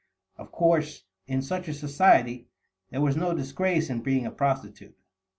Of 0.35 0.51
course, 0.51 1.03
in 1.27 1.43
such 1.43 1.67
a 1.67 1.75
society, 1.75 2.47
there 2.89 3.01
was 3.01 3.15
no 3.15 3.35
disgrace 3.35 3.87
in 3.87 4.01
being 4.01 4.25
a 4.25 4.31
prostitute. 4.31 4.97